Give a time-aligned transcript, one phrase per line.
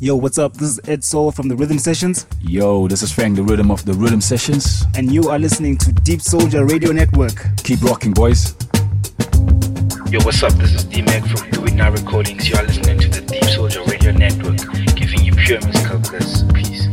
[0.00, 0.54] Yo, what's up?
[0.54, 3.84] This is Ed Soul from the Rhythm Sessions, Yo, this is Frank the Rhythm of
[3.84, 4.84] the Rhythm Sessions.
[4.94, 7.34] and you are listening to Deepsoulja Radio Network.
[7.64, 8.54] Keep rocking, boys.
[10.10, 10.52] Yo, what's up?
[10.54, 12.48] This is D-Mac from Do It Now Recordings.
[12.48, 14.58] You are listening to the Deepsoulja Radio Network,
[14.94, 16.42] giving you pure musical bliss.
[16.54, 16.86] Peace.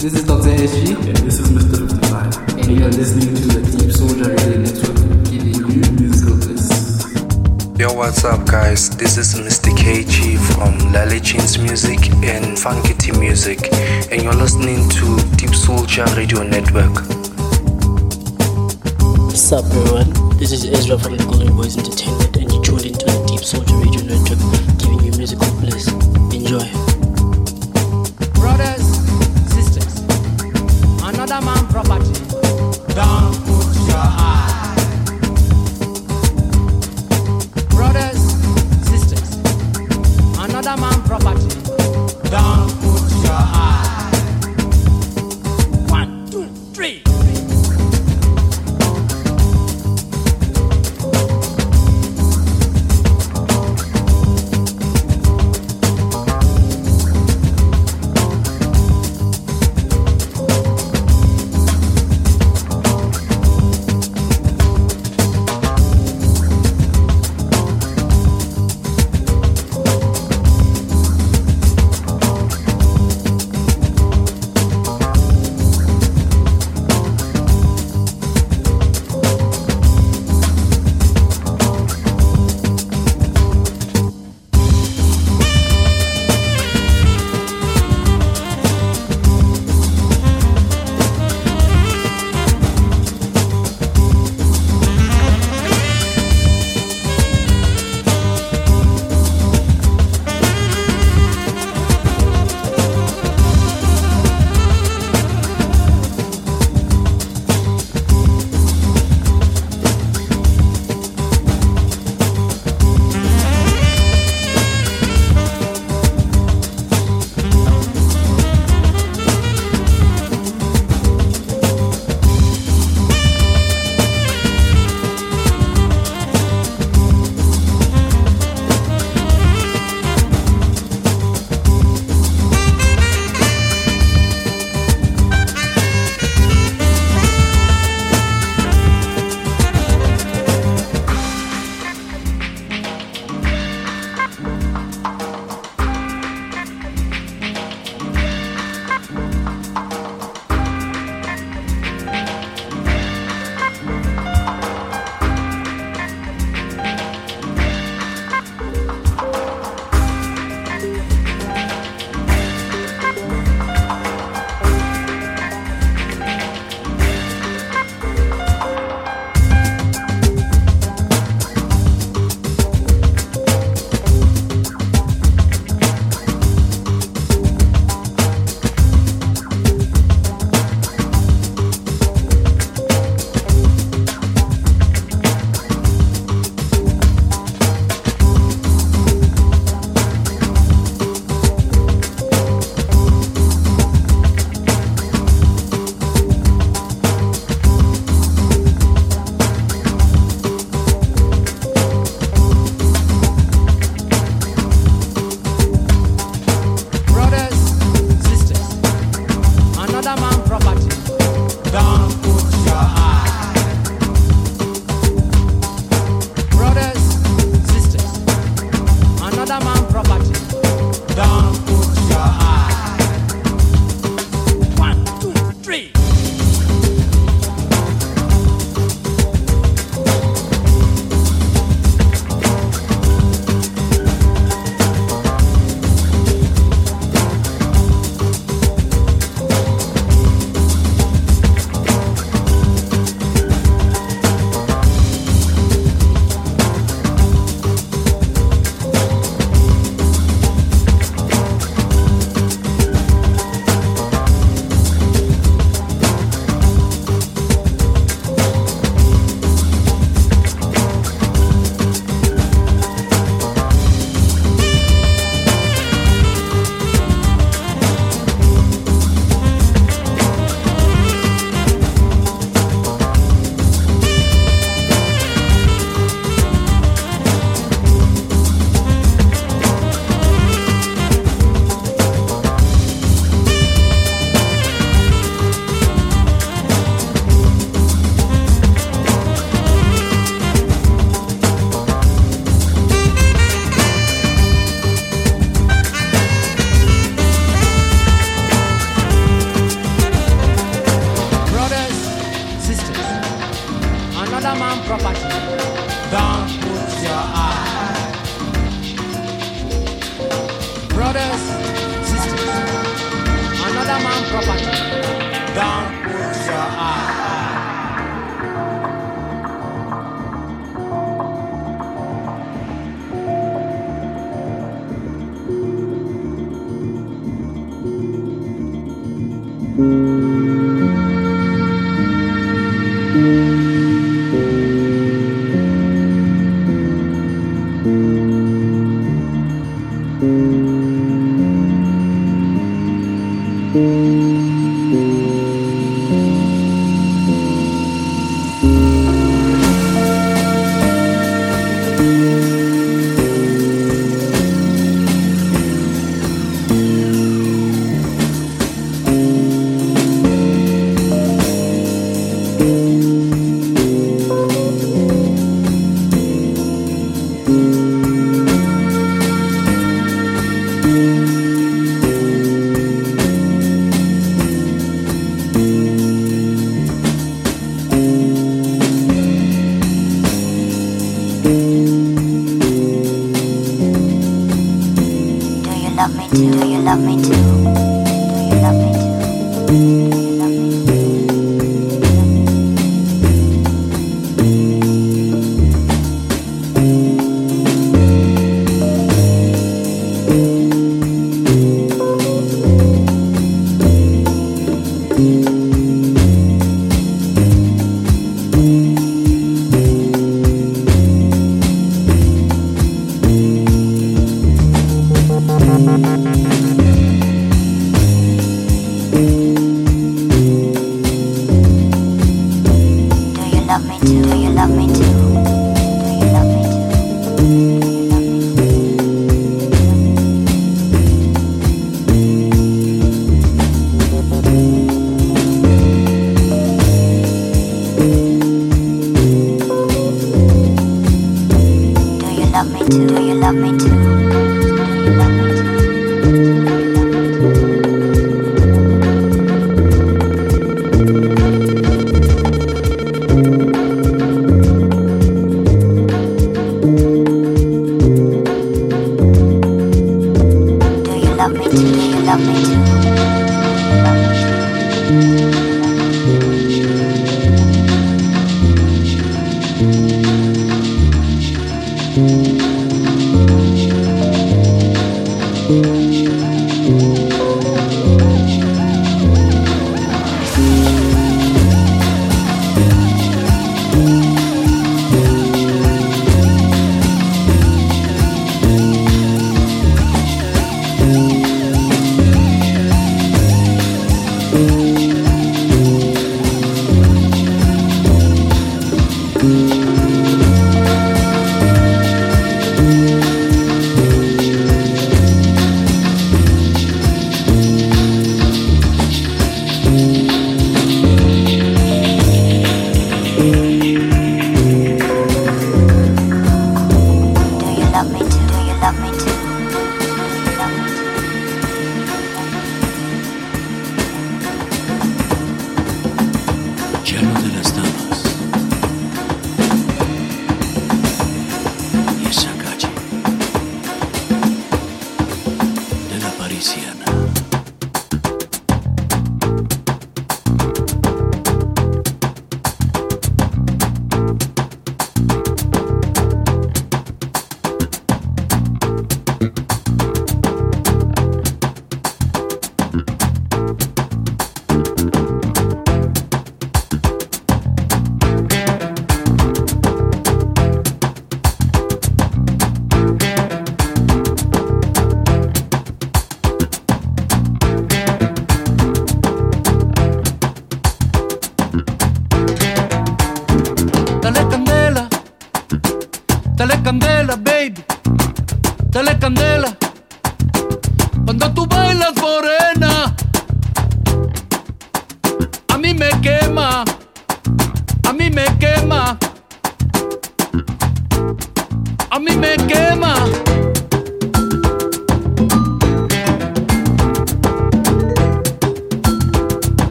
[0.00, 0.54] This is Dr.
[0.54, 1.90] SG, And this is Mr.
[1.90, 2.58] 55.
[2.58, 6.07] and you are listening to the Deepsoulja Radio Network, giving you musical bliss.
[7.78, 8.90] Yo, what's up, guys?
[8.90, 9.70] This is Mr.
[9.70, 13.72] KG from Lale Chins Music and Funky T Music,
[14.10, 15.04] and you're listening to
[15.38, 17.06] Deepsoulja Radio Network.
[19.28, 20.10] What's up, everyone?
[20.38, 23.87] This is Ezra from the Golden Boys Entertainment, and you tuned into the Deepsoulja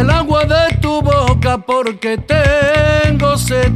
[0.00, 3.70] del agua de tu boca porque tengo sed.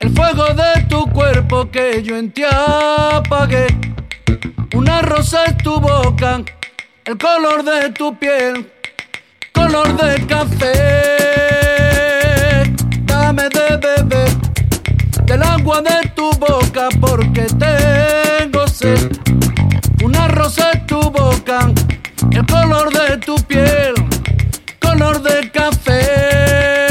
[0.00, 3.66] El fuego de tu cuerpo que yo en ti apagué.
[4.74, 6.40] Una rosa en tu boca,
[7.04, 8.72] el color de tu piel,
[9.52, 10.72] color de café.
[13.04, 14.30] Dame de beber
[15.26, 19.10] del agua de tu boca porque tengo sed.
[20.02, 21.70] Una rosa en tu boca,
[22.30, 23.92] el color de tu piel,
[25.06, 26.85] color de café.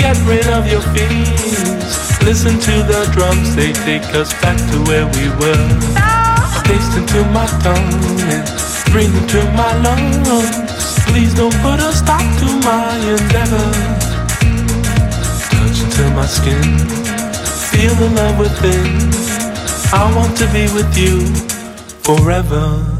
[0.00, 1.92] Get rid of your fears.
[2.24, 5.66] Listen to the drums, they take us back to where we were.
[6.64, 8.00] Taste into my tongue
[8.32, 8.44] and
[8.92, 10.26] breathe into my lungs.
[11.06, 13.68] Please don't put a stop to my endeavor.
[15.52, 16.64] Touch into my skin,
[17.70, 18.88] feel the love within.
[19.92, 21.26] I want to be with you
[22.04, 22.99] forever.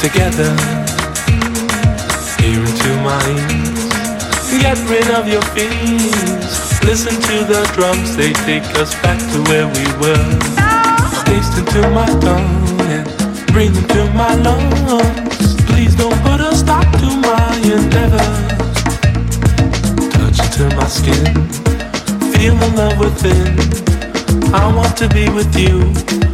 [0.00, 0.54] Together
[2.38, 3.74] here into mine.
[4.62, 6.82] Get rid of your fears.
[6.84, 10.28] Listen to the drums, they take us back to where we were.
[11.26, 13.06] Taste into my tongue and
[13.52, 15.56] breathe into my lungs.
[15.66, 18.28] Please don't put a stop to my endeavor.
[20.16, 21.26] Touch into my skin,
[22.32, 24.54] feel the love within.
[24.54, 26.27] I want to be with you.